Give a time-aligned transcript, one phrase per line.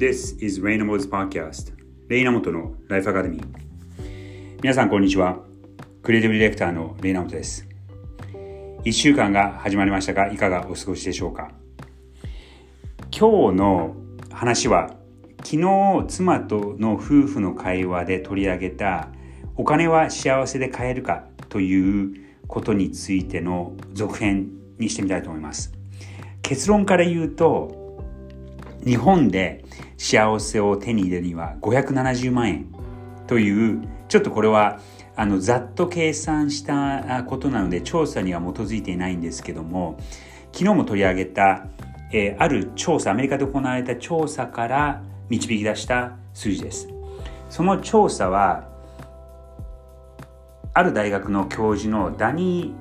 [0.00, 1.74] This is レイナモ s Podcast
[2.08, 3.46] レイナモトのライフアカデミー
[4.62, 5.40] 皆さんこんにちは。
[6.02, 7.68] クリエイティブディレクターのレイナモトです。
[8.82, 11.50] 1週間が始まりましたがいかがお過ごしでしょうか？
[13.14, 13.94] 今日の
[14.32, 14.94] 話は
[15.44, 19.10] 昨日妻との夫婦の会話で取り上げた
[19.56, 21.24] お金は幸せで買えるか？
[21.50, 22.14] という
[22.46, 24.48] ことについての続編
[24.78, 25.74] にしてみたいと思います。
[26.40, 27.79] 結論から言うと
[28.84, 29.64] 日本で
[29.98, 32.66] 幸せを手に入れるには570万円
[33.26, 34.80] というちょっとこれは
[35.16, 39.98] あのざっと計算したことなので調査には基づいていないんですけども
[40.52, 41.66] 昨日も取り上げた、
[42.12, 46.88] えー、ある調査アメリカで行われた調査から導き出した数字です。
[47.50, 48.68] その調査は
[50.72, 52.74] ある大学の教授のダニ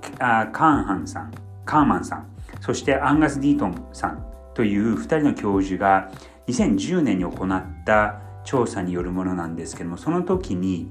[0.00, 1.32] ー・カーンハンさん
[1.64, 2.26] カーマンさん
[2.60, 6.10] そしてアンガス・ディートンさんという2人の教授が
[6.46, 10.90] 2010年に行った調査によるものなんですけどもその時に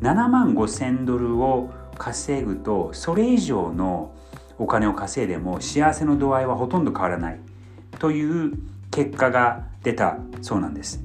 [0.00, 4.14] 7万5千ドルを稼ぐとそれ以上の
[4.58, 7.40] お金を稼いでも幸せの度合いはほとんど変わらない
[7.98, 8.52] という
[8.90, 11.02] 結果が出たそうなんです。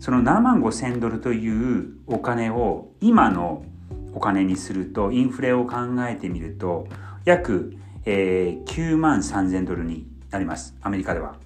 [0.00, 3.64] その7万5千ドルというお金を今の
[4.14, 5.76] お金にするとインフレを考
[6.08, 6.88] えてみると
[7.24, 10.74] 約、えー、9万3千ドルになります。
[10.80, 11.36] アメリカでは。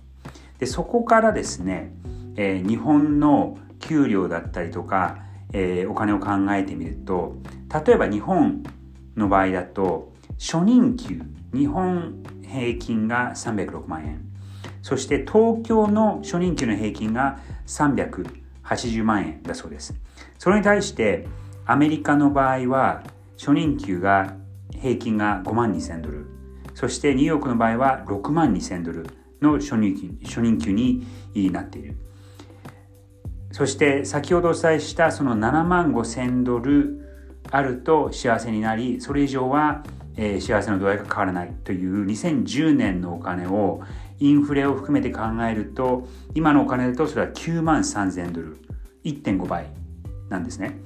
[0.59, 1.93] でそこからですね、
[2.37, 5.19] えー、日本の給料だったりとか、
[5.53, 7.37] えー、お金を考えてみると
[7.87, 8.63] 例えば日本
[9.17, 11.21] の場合だと初任給
[11.53, 14.23] 日本平均が306万円。
[14.83, 19.95] そして東京の初任給の平均が380万円だそうです。
[20.39, 21.27] それに対して
[21.65, 23.03] アメリカの場合は
[23.37, 24.35] 初任給が
[24.81, 26.36] 平均が5万2000ドル。
[26.77, 29.07] そしてニューヨークの場合は6万2000ドル
[29.41, 31.07] の初任給初任給に
[31.51, 31.97] なっている。
[33.51, 37.01] そして先ほどお伝えしたその7万5000ドル
[37.51, 39.85] あると幸せになり、それ以上は、
[40.17, 43.83] 幸せの度合いが変わらないという2010年のお金を
[44.19, 48.59] インフレを含めて考えると、今のお金だとそれは9万3000ドル、
[49.05, 49.71] 1.5倍
[50.29, 50.79] なんですね。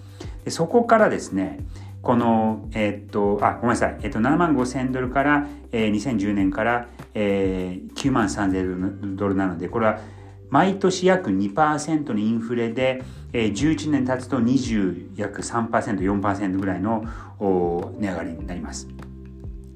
[0.45, 1.59] でそこからですね、
[2.03, 3.99] この、えー、っと、あ、ごめんなさい。
[4.03, 10.01] えー、っと、7万5千ドルから、えー、2010年から、えー、9万3千ドルなので、これは
[10.49, 13.03] 毎年約2%のインフレで、
[13.33, 17.05] えー、11年経つと20約3%、4%ぐらいの
[17.39, 18.89] 値上がりになります。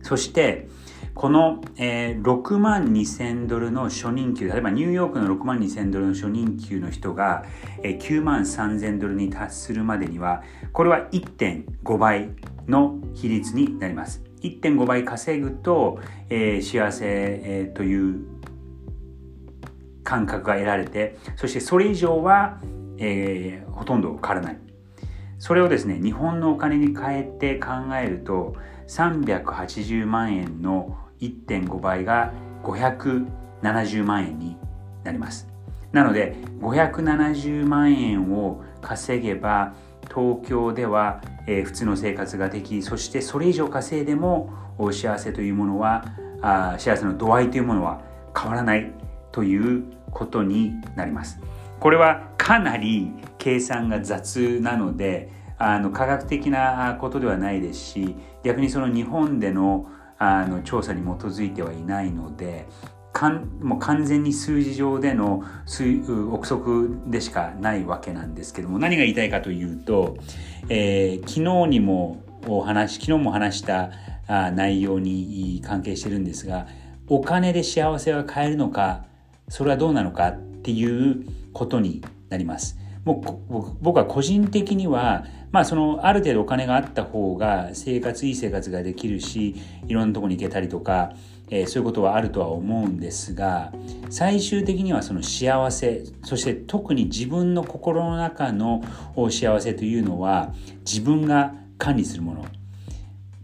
[0.03, 0.69] そして、
[1.15, 7.45] この、えー、6万2000ドルの初任給、例えばニューヨークの6万2000ドルの初任給の人が、
[7.83, 10.43] えー、9万3000ドルに達するまでには、
[10.73, 12.31] これは1.5倍
[12.67, 14.23] の比率になります。
[14.43, 18.27] 1.5倍稼ぐと、えー、幸せ、えー、という
[20.03, 22.61] 感覚が得られて、そしてそれ以上は、
[22.99, 24.59] えー、ほとんど変わらない。
[25.39, 27.69] それをですね、日本のお金に変えて考
[28.03, 28.57] えると、
[28.89, 32.33] 380万円の1.5倍が
[32.63, 34.57] 570万円に
[35.03, 35.49] なります。
[35.93, 39.75] なので570万円を稼げば
[40.09, 44.53] 東京では、えー、普通の生活ができそしてそれ以上稼いでも
[44.93, 46.05] 幸せというものは
[46.43, 48.03] あ幸せの度合いというものは
[48.37, 48.93] 変わらない
[49.31, 51.41] ということになります。
[51.81, 59.87] これはかなり計算が雑なのであの科学的なことではないですし逆にその日本での
[60.19, 62.67] あの調査に基づいてはいないので
[63.13, 65.45] かんもう完全に数字上での
[66.31, 70.17] 憶測でしかないわけなんですけども何が言いたいかというと、
[70.69, 73.91] えー、昨日にもお話昨日も話した
[74.27, 76.67] あ内容に関係してるんですが
[77.09, 79.05] お金で幸せは買えるのか
[79.49, 82.79] それはどうなのかっていうことになります。
[83.05, 83.15] も
[83.51, 89.55] う僕は個人的にはまあそのある程度お金があった方が生活いい生活ができるし
[89.87, 91.13] いろんなとこに行けたりとか、
[91.51, 93.73] えー、そういうことはあるとは思うんですが
[94.09, 98.83] 最終的にはその幸せそして特に自分の心の中の
[99.31, 100.55] 幸せというのは
[100.87, 102.47] 自分が管理するもの。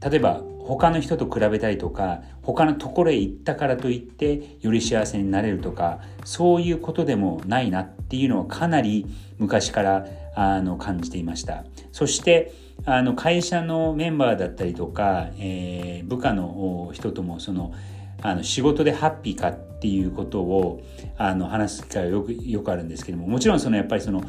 [0.02, 0.40] 例えば
[0.70, 9.06] 他の人と比べたりとか他のところへ行ったからといってより幸せになれるとかそういうことでもないなっていうのはかなり
[9.38, 11.64] 昔からあの感じていました。
[11.92, 12.52] そして
[12.84, 17.72] あの会社のメンバーだったりとか、えー、部下の人ともその
[18.22, 20.82] あの仕事でハッピーかっていうことを
[21.16, 24.22] あの話す機会はよくよくあるんですけどももちろんそのやっぱりその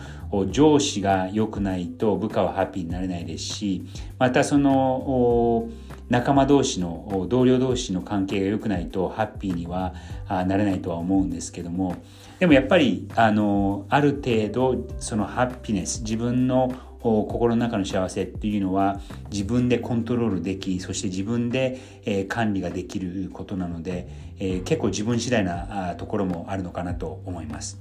[0.49, 3.83] 上司が良くないと部下はハッピーになれないですし
[4.17, 5.67] またその
[6.11, 9.95] 仲間同士の同僚同士の関係が良くないとハッピーには
[10.27, 11.95] なれないとは思うんですけども
[12.37, 18.99] でもやっぱりあのある程度そのハッピネス自分の心の中の幸せっていうのは
[19.31, 27.79] 自分でコントロールできそして自分で、え管理ができることなので、え結構自分次第なところもあるのかなと思います。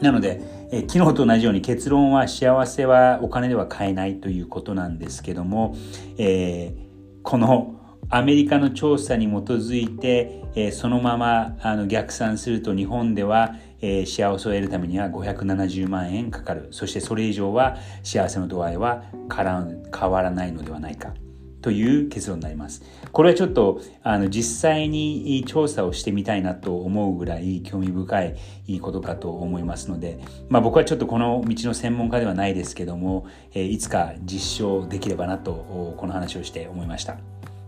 [0.00, 0.40] なので、
[0.70, 5.74] え昨日と同じように結論は幸せはお金では買えないということなんですけども、
[6.16, 6.83] えー、
[7.24, 7.80] この
[8.10, 16.68] アメリカの調査に基づいて、えー、そのままあの逆算すると日本では、えー、幸せを得るためには570万円かかる。
[16.70, 19.04] そしてそれ以上は幸せの度合いは
[19.34, 21.14] 変わらないのではないか。
[21.64, 22.82] という結論になります。
[23.10, 28.22] これはちょっとあの実際に調査をしてみたいなと思うぐらい興味深
[28.66, 30.20] いことかと思いますので、
[30.50, 37.16] まあ、僕はちょっとこの道の専門家ではないですけども、えいつか実証できればなとこの話をして思いました。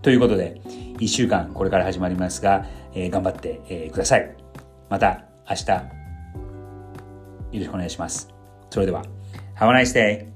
[0.02, 0.60] ということで
[0.98, 4.36] 1週間これから始まりますが、えー、頑張って、えー、ください。
[4.90, 5.80] また明日よ
[7.54, 8.28] ろしくお願いします。
[8.68, 9.06] それでは
[9.58, 10.35] Have a nice day!